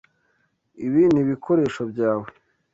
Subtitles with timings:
[0.85, 2.27] Ibi nibikoresho byawe?